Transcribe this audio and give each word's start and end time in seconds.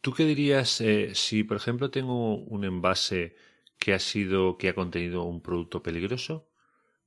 ¿Tú 0.00 0.14
qué 0.14 0.24
dirías 0.24 0.80
eh, 0.80 1.14
si, 1.14 1.44
por 1.44 1.56
ejemplo, 1.58 1.90
tengo 1.90 2.36
un 2.36 2.64
envase 2.64 3.36
que 3.78 3.92
ha 3.92 3.98
sido, 3.98 4.56
que 4.56 4.68
ha 4.68 4.74
contenido 4.74 5.24
un 5.24 5.42
producto 5.42 5.82
peligroso? 5.82 6.48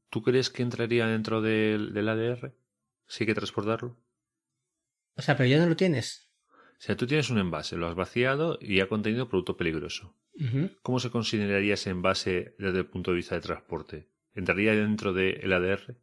¿Tú 0.09 0.21
crees 0.21 0.52
que 0.52 0.61
entraría 0.61 1.07
dentro 1.07 1.41
del, 1.41 2.07
ADR? 2.07 2.53
¿Sí 3.07 3.23
hay 3.23 3.27
que 3.27 3.33
transportarlo? 3.33 3.97
O 5.16 5.21
sea, 5.21 5.35
pero 5.35 5.49
ya 5.49 5.59
no 5.59 5.67
lo 5.67 5.75
tienes. 5.75 6.29
O 6.52 6.85
sea, 6.85 6.95
tú 6.95 7.07
tienes 7.07 7.29
un 7.29 7.39
envase, 7.39 7.77
lo 7.77 7.88
has 7.88 7.95
vaciado 7.95 8.59
y 8.61 8.79
ha 8.79 8.89
contenido 8.89 9.30
producto 9.30 9.57
peligroso. 9.57 10.16
¿Cómo 10.81 10.99
se 10.99 11.11
consideraría 11.11 11.75
ese 11.75 11.91
envase 11.91 12.55
desde 12.57 12.80
el 12.80 12.88
punto 12.88 13.11
de 13.11 13.17
vista 13.17 13.35
de 13.35 13.41
transporte? 13.41 14.09
¿Entraría 14.33 14.75
dentro 14.75 15.13
del 15.13 15.53
ADR? 15.53 15.95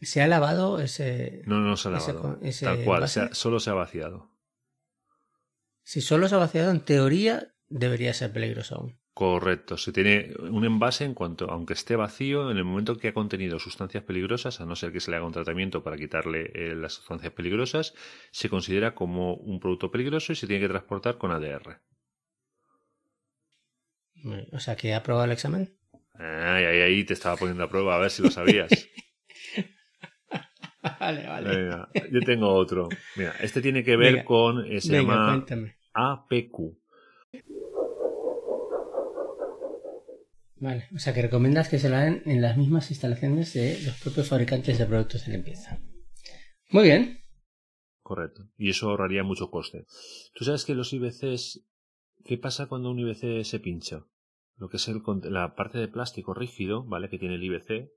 ¿Se 0.00 0.22
ha 0.22 0.26
lavado 0.26 0.80
ese.? 0.80 1.42
No, 1.44 1.60
no 1.60 1.76
se 1.76 1.88
ha 1.88 1.92
lavado. 1.92 2.40
tal 2.60 2.84
cual, 2.84 3.08
solo 3.08 3.60
se 3.60 3.70
ha 3.70 3.74
vaciado. 3.74 4.30
Si 5.90 6.00
solo 6.00 6.28
se 6.28 6.36
ha 6.36 6.38
vaciado, 6.38 6.70
en 6.70 6.84
teoría 6.84 7.52
debería 7.68 8.14
ser 8.14 8.32
peligroso 8.32 8.76
aún. 8.76 9.00
Correcto. 9.12 9.76
Se 9.76 9.90
tiene 9.90 10.32
un 10.38 10.64
envase 10.64 11.04
en 11.04 11.14
cuanto, 11.14 11.50
aunque 11.50 11.72
esté 11.72 11.96
vacío, 11.96 12.52
en 12.52 12.58
el 12.58 12.64
momento 12.64 12.96
que 12.96 13.08
ha 13.08 13.12
contenido 13.12 13.58
sustancias 13.58 14.04
peligrosas, 14.04 14.60
a 14.60 14.66
no 14.66 14.76
ser 14.76 14.92
que 14.92 15.00
se 15.00 15.10
le 15.10 15.16
haga 15.16 15.26
un 15.26 15.32
tratamiento 15.32 15.82
para 15.82 15.96
quitarle 15.96 16.52
eh, 16.54 16.76
las 16.76 16.92
sustancias 16.92 17.32
peligrosas, 17.32 17.92
se 18.30 18.48
considera 18.48 18.94
como 18.94 19.34
un 19.34 19.58
producto 19.58 19.90
peligroso 19.90 20.32
y 20.32 20.36
se 20.36 20.46
tiene 20.46 20.62
que 20.62 20.68
transportar 20.68 21.18
con 21.18 21.32
ADR. 21.32 21.80
O 24.52 24.60
sea, 24.60 24.76
que 24.76 24.94
ha 24.94 24.98
aprobado 24.98 25.24
el 25.24 25.32
examen. 25.32 25.76
Ay, 26.14 26.66
ahí, 26.66 26.82
ahí 26.82 27.04
te 27.04 27.14
estaba 27.14 27.36
poniendo 27.36 27.64
a 27.64 27.68
prueba 27.68 27.96
a 27.96 27.98
ver 27.98 28.12
si 28.12 28.22
lo 28.22 28.30
sabías. 28.30 28.70
vale, 31.00 31.26
vale. 31.26 31.68
yo 32.12 32.20
tengo 32.20 32.48
otro. 32.48 32.88
Mira, 33.16 33.34
este 33.40 33.60
tiene 33.60 33.82
que 33.82 33.96
ver 33.96 34.22
con. 34.22 34.64
Eh, 34.66 34.80
se 34.80 34.92
llama 34.92 35.44
APQ. 35.92 36.80
Vale, 40.56 40.88
o 40.94 40.98
sea 40.98 41.14
que 41.14 41.22
recomiendas 41.22 41.70
que 41.70 41.78
se 41.78 41.88
lo 41.88 41.96
hagan 41.96 42.22
en 42.26 42.42
las 42.42 42.58
mismas 42.58 42.90
instalaciones 42.90 43.54
de 43.54 43.80
los 43.82 43.98
propios 44.00 44.28
fabricantes 44.28 44.78
de 44.78 44.84
productos 44.84 45.24
de 45.24 45.32
limpieza. 45.32 45.80
Muy 46.70 46.84
bien. 46.84 47.20
Correcto. 48.02 48.50
Y 48.58 48.68
eso 48.68 48.90
ahorraría 48.90 49.22
mucho 49.22 49.50
coste. 49.50 49.86
Tú 50.34 50.44
sabes 50.44 50.64
que 50.64 50.74
los 50.74 50.92
IBCs. 50.92 51.64
¿Qué 52.24 52.36
pasa 52.36 52.66
cuando 52.66 52.90
un 52.90 52.98
IBC 52.98 53.44
se 53.44 53.60
pincha? 53.60 54.04
Lo 54.56 54.68
que 54.68 54.76
es 54.76 54.86
el, 54.88 55.00
la 55.30 55.54
parte 55.54 55.78
de 55.78 55.88
plástico 55.88 56.34
rígido, 56.34 56.84
¿vale? 56.84 57.08
Que 57.08 57.18
tiene 57.18 57.36
el 57.36 57.44
IBC. 57.44 57.90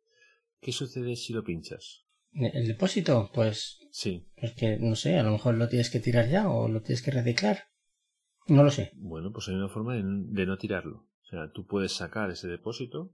¿Qué 0.61 0.71
sucede 0.71 1.17
si 1.17 1.33
lo 1.33 1.43
pinchas? 1.43 2.05
¿El 2.31 2.67
depósito? 2.67 3.29
Pues. 3.33 3.79
Sí. 3.91 4.25
Pues 4.37 4.53
que 4.53 4.77
no 4.77 4.95
sé, 4.95 5.17
a 5.17 5.23
lo 5.23 5.31
mejor 5.31 5.55
lo 5.55 5.67
tienes 5.67 5.89
que 5.89 5.99
tirar 5.99 6.29
ya 6.29 6.49
o 6.49 6.69
lo 6.69 6.81
tienes 6.81 7.01
que 7.01 7.11
reciclar. 7.11 7.65
No 8.47 8.63
lo 8.63 8.71
sé. 8.71 8.91
Bueno, 8.95 9.31
pues 9.31 9.47
hay 9.47 9.55
una 9.55 9.69
forma 9.69 9.95
de, 9.95 10.45
no 10.45 10.57
tirarlo. 10.57 11.05
O 11.23 11.25
sea, 11.25 11.51
tú 11.51 11.65
puedes 11.65 11.93
sacar 11.93 12.29
ese 12.29 12.47
depósito 12.47 13.11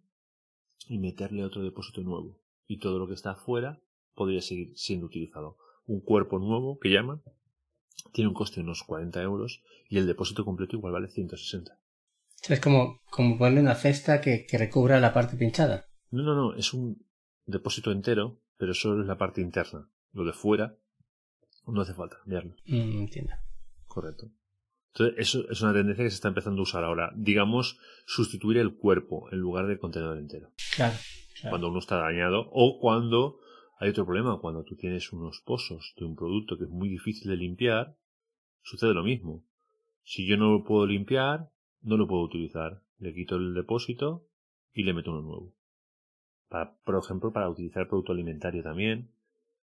y 0.87 0.97
meterle 0.97 1.43
otro 1.43 1.63
depósito 1.63 2.01
nuevo. 2.01 2.41
Y 2.67 2.79
todo 2.79 2.99
lo 2.99 3.07
que 3.07 3.13
está 3.13 3.31
afuera 3.31 3.81
podría 4.13 4.41
seguir 4.41 4.75
siendo 4.75 5.05
utilizado. 5.05 5.57
Un 5.85 6.01
cuerpo 6.01 6.39
nuevo, 6.39 6.79
que 6.79 6.89
llaman, 6.89 7.21
tiene 8.11 8.27
un 8.27 8.33
coste 8.33 8.57
de 8.57 8.63
unos 8.63 8.83
40 8.83 9.21
euros 9.21 9.63
y 9.87 9.97
el 9.97 10.07
depósito 10.07 10.45
completo 10.45 10.75
igual 10.75 10.93
vale 10.93 11.07
160. 11.07 11.79
Es 12.47 12.59
como, 12.59 13.01
como 13.09 13.37
ponerle 13.37 13.61
una 13.61 13.75
cesta 13.75 14.21
que, 14.21 14.45
que 14.45 14.57
recubra 14.57 14.99
la 14.99 15.13
parte 15.13 15.35
pinchada. 15.35 15.87
No, 16.11 16.23
no, 16.23 16.35
no, 16.35 16.55
es 16.55 16.73
un 16.73 17.05
depósito 17.45 17.91
entero 17.91 18.39
pero 18.59 18.73
solo 18.73 19.01
es 19.01 19.07
la 19.07 19.17
parte 19.17 19.41
interna. 19.41 19.89
Lo 20.11 20.25
de 20.25 20.33
fuera 20.33 20.77
no 21.65 21.81
hace 21.81 21.93
falta 21.93 22.17
cambiarlo. 22.17 22.55
Mm, 22.65 22.99
entiendo. 22.99 23.33
Correcto. 23.87 24.29
Entonces, 24.93 25.15
eso 25.17 25.49
es 25.49 25.61
una 25.61 25.73
tendencia 25.73 26.03
que 26.03 26.09
se 26.09 26.15
está 26.15 26.29
empezando 26.29 26.61
a 26.61 26.63
usar 26.63 26.83
ahora. 26.83 27.11
Digamos, 27.15 27.79
sustituir 28.05 28.57
el 28.57 28.75
cuerpo 28.75 29.29
en 29.31 29.39
lugar 29.39 29.67
del 29.67 29.79
contenedor 29.79 30.17
entero. 30.17 30.51
Claro, 30.75 30.95
Cuando 31.49 31.69
uno 31.69 31.79
está 31.79 31.97
dañado 31.97 32.49
o 32.51 32.79
cuando 32.79 33.39
hay 33.79 33.89
otro 33.89 34.05
problema, 34.05 34.39
cuando 34.39 34.63
tú 34.63 34.75
tienes 34.75 35.13
unos 35.13 35.41
pozos 35.45 35.93
de 35.97 36.05
un 36.05 36.15
producto 36.15 36.57
que 36.57 36.65
es 36.65 36.69
muy 36.69 36.89
difícil 36.89 37.29
de 37.29 37.37
limpiar, 37.37 37.95
sucede 38.61 38.93
lo 38.93 39.03
mismo. 39.03 39.45
Si 40.03 40.27
yo 40.27 40.37
no 40.37 40.51
lo 40.51 40.63
puedo 40.63 40.85
limpiar, 40.85 41.49
no 41.81 41.95
lo 41.95 42.07
puedo 42.07 42.23
utilizar. 42.23 42.81
Le 42.97 43.13
quito 43.13 43.35
el 43.37 43.53
depósito 43.53 44.25
y 44.73 44.83
le 44.83 44.93
meto 44.93 45.11
uno 45.11 45.21
nuevo 45.21 45.53
por 46.83 46.95
ejemplo, 46.95 47.31
para 47.31 47.49
utilizar 47.49 47.87
producto 47.87 48.11
alimentario 48.11 48.63
también. 48.63 49.11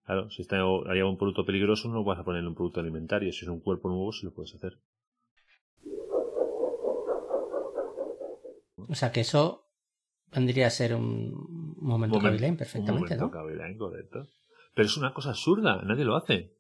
Claro, 0.06 0.30
si 0.30 0.42
está, 0.42 0.58
hay 0.58 1.00
algún 1.00 1.18
producto 1.18 1.46
peligroso, 1.46 1.90
no 1.90 2.04
vas 2.04 2.20
a 2.20 2.24
ponerle 2.24 2.50
un 2.50 2.56
producto 2.56 2.80
alimentario. 2.80 3.32
Si 3.32 3.46
es 3.46 3.50
un 3.50 3.60
cuerpo 3.60 3.90
nuevo, 3.90 4.12
sí 4.12 4.26
lo 4.26 4.34
puedes 4.34 4.56
hacer. 4.56 4.80
O 8.88 8.96
sea 8.96 9.12
que 9.12 9.22
eso 9.22 9.70
vendría 10.32 10.68
a 10.68 10.70
ser 10.70 10.96
un 10.96 11.76
momento 11.78 12.20
Moment, 12.20 12.58
perfectamente, 12.58 12.92
un 12.92 13.00
momento 13.00 13.26
¿no? 13.26 13.78
correcto. 13.78 14.28
Pero 14.76 14.86
es 14.88 14.98
una 14.98 15.14
cosa 15.14 15.30
absurda, 15.30 15.82
nadie 15.84 16.06
lo 16.06 16.16
hace. 16.16 16.56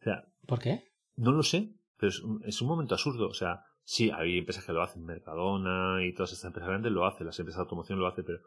O 0.00 0.04
sea, 0.04 0.24
¿Por 0.46 0.58
qué? 0.58 0.92
No 1.16 1.32
lo 1.32 1.42
sé, 1.42 1.74
pero 1.96 2.10
es 2.10 2.20
un, 2.20 2.42
es 2.44 2.60
un 2.62 2.68
momento 2.68 2.94
absurdo. 2.94 3.28
O 3.28 3.34
sea, 3.34 3.64
sí, 3.82 4.10
hay 4.10 4.38
empresas 4.38 4.64
que 4.64 4.72
lo 4.72 4.82
hacen, 4.82 5.04
Mercadona 5.04 6.04
y 6.04 6.12
todas 6.14 6.32
estas 6.32 6.48
empresas 6.48 6.68
grandes 6.68 6.92
lo 6.92 7.06
hacen, 7.06 7.26
las 7.26 7.38
empresas 7.38 7.58
de 7.58 7.62
automoción 7.62 7.98
lo 7.98 8.06
hacen, 8.06 8.24
pero 8.24 8.40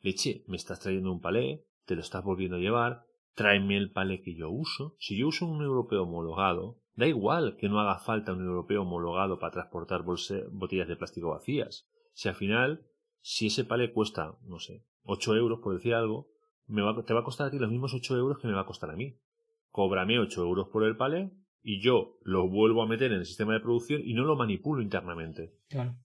leche, 0.00 0.44
me 0.48 0.56
estás 0.56 0.80
trayendo 0.80 1.12
un 1.12 1.20
palé, 1.20 1.64
te 1.84 1.94
lo 1.94 2.00
estás 2.00 2.24
volviendo 2.24 2.56
a 2.56 2.60
llevar, 2.60 3.04
tráeme 3.34 3.76
el 3.76 3.90
palé 3.90 4.22
que 4.22 4.34
yo 4.34 4.50
uso. 4.50 4.96
Si 4.98 5.16
yo 5.16 5.28
uso 5.28 5.46
un 5.46 5.62
europeo 5.62 6.02
homologado, 6.02 6.78
da 6.96 7.06
igual 7.06 7.56
que 7.56 7.68
no 7.68 7.78
haga 7.78 7.98
falta 7.98 8.32
un 8.32 8.44
europeo 8.44 8.82
homologado 8.82 9.38
para 9.38 9.52
transportar 9.52 10.02
botellas 10.02 10.88
de 10.88 10.96
plástico 10.96 11.30
vacías. 11.30 11.88
Si 12.14 12.28
al 12.28 12.34
final, 12.34 12.86
si 13.20 13.46
ese 13.46 13.64
palé 13.64 13.92
cuesta, 13.92 14.36
no 14.46 14.58
sé, 14.58 14.82
8 15.04 15.36
euros 15.36 15.60
por 15.60 15.74
decir 15.74 15.94
algo, 15.94 16.28
me 16.66 16.82
va, 16.82 17.04
te 17.04 17.14
va 17.14 17.20
a 17.20 17.24
costar 17.24 17.46
a 17.46 17.50
ti 17.50 17.58
los 17.58 17.70
mismos 17.70 17.94
8 17.94 18.16
euros 18.16 18.38
que 18.38 18.48
me 18.48 18.54
va 18.54 18.62
a 18.62 18.66
costar 18.66 18.90
a 18.90 18.96
mí. 18.96 19.18
Cóbrame 19.70 20.18
8 20.18 20.42
euros 20.42 20.68
por 20.68 20.84
el 20.84 20.96
palé 20.96 21.30
y 21.62 21.80
yo 21.80 22.18
lo 22.22 22.48
vuelvo 22.48 22.82
a 22.82 22.86
meter 22.86 23.12
en 23.12 23.18
el 23.18 23.26
sistema 23.26 23.52
de 23.52 23.60
producción 23.60 24.00
y 24.04 24.14
no 24.14 24.24
lo 24.24 24.36
manipulo 24.36 24.82
internamente. 24.82 25.54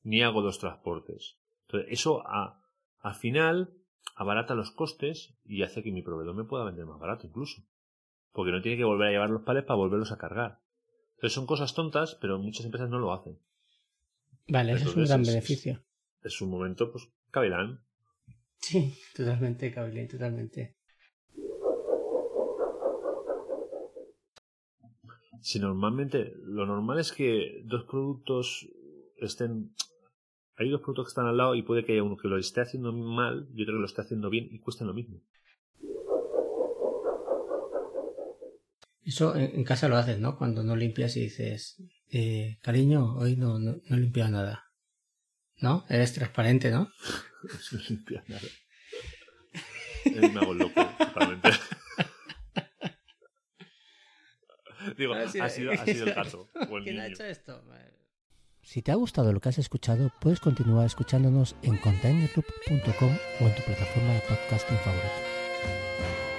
Ni 0.04 0.22
hago 0.22 0.42
dos 0.42 0.60
transportes. 0.60 1.38
Entonces, 1.68 1.92
eso 1.92 2.28
a, 2.28 2.62
al 3.00 3.16
final 3.16 3.74
abarata 4.16 4.56
los 4.56 4.72
costes 4.72 5.36
y 5.46 5.64
hace 5.64 5.84
que 5.84 5.92
mi 5.92 6.02
proveedor 6.02 6.36
me 6.36 6.44
pueda 6.44 6.66
vender 6.66 6.86
más 6.86 7.00
barato 7.00 7.28
incluso. 7.28 7.62
Porque 8.34 8.52
no 8.52 8.62
tiene 8.62 8.78
que 8.78 8.84
volver 8.84 9.08
a 9.08 9.12
llevar 9.12 9.30
los 9.30 9.44
palets 9.44 9.68
para 9.68 9.78
volverlos 9.78 10.12
a 10.12 10.18
cargar. 10.18 10.60
Entonces 11.22 11.36
son 11.36 11.46
cosas 11.46 11.76
tontas, 11.76 12.18
pero 12.20 12.40
muchas 12.40 12.66
empresas 12.66 12.90
no 12.90 12.98
lo 12.98 13.14
hacen. 13.14 13.38
Vale, 14.48 14.74
eso 14.74 14.90
es 14.90 14.96
un 14.96 15.06
gran 15.06 15.22
beneficio. 15.22 15.80
Es, 16.24 16.42
un 16.42 16.50
momento, 16.50 16.92
pues, 16.92 17.08
cavilán. 17.30 17.80
Sí, 18.58 18.98
totalmente, 19.16 19.72
cavilán, 19.72 20.08
totalmente. 20.08 20.78
Si 25.42 25.60
normalmente, 25.60 26.34
lo 26.42 26.66
normal 26.66 27.00
es 27.00 27.12
que 27.12 27.62
dos 27.66 27.84
productos 27.84 28.68
estén 29.18 29.76
hay 30.58 30.70
dos 30.70 30.82
productos 30.82 31.06
que 31.06 31.10
están 31.10 31.28
al 31.28 31.38
lado 31.38 31.54
y 31.54 31.62
puede 31.62 31.86
que 31.86 31.92
haya 31.92 32.02
uno 32.02 32.18
que 32.18 32.28
lo 32.28 32.40
esté 32.40 32.62
haciendo 32.62 32.92
mal 32.94 33.48
y 33.54 33.62
otro 33.62 33.76
que 33.76 33.80
lo 33.80 33.86
esté 33.86 34.02
haciendo 34.02 34.32
bien 34.32 34.48
y 34.50 34.58
cuesten 34.58 34.88
lo 34.88 34.96
mismo. 34.96 35.22
Eso 39.04 39.36
en, 39.36 39.64
casa 39.64 39.88
lo 39.88 39.98
haces, 39.98 40.20
¿no? 40.20 40.38
Cuando 40.38 40.64
no 40.64 40.76
limpias 40.76 41.18
y 41.18 41.22
dices, 41.22 41.82
eh, 42.10 42.60
cariño, 42.62 43.16
hoy 43.18 43.36
no, 43.36 43.58
no, 43.58 43.78
no 43.84 43.96
he 43.96 44.00
limpiado 44.00 44.32
nada. 44.32 44.66
¿No? 45.58 45.86
Eres 45.90 46.14
transparente, 46.14 46.72
¿no? 46.72 46.92
no 47.72 47.80
limpias 47.90 48.30
nada. 48.30 48.48
Eh, 50.06 50.30
me 50.34 50.40
hago 50.40 50.54
loco, 50.54 50.88
totalmente. 50.98 51.50
Digo, 54.98 55.14
ha 55.14 55.28
sido, 55.28 55.44
ha 55.44 55.50
sido 55.50 56.06
el 56.06 56.14
caso. 56.14 56.50
¿Quién 56.84 57.00
ha 57.00 57.08
hecho 57.08 57.24
esto? 57.24 57.64
Si 58.64 58.82
te 58.82 58.92
ha 58.92 58.96
gustado 58.96 59.34
lo 59.34 59.40
que 59.40 59.50
has 59.50 59.58
escuchado, 59.58 60.12
puedes 60.20 60.40
continuar 60.40 60.86
escuchándonos 60.86 61.56
en 61.64 61.78
containerloop.com 61.78 63.18
o 63.40 63.48
en 63.48 63.56
tu 63.56 63.62
plataforma 63.64 64.14
de 64.14 64.22
podcasting 64.22 64.78
favorita. 64.78 66.31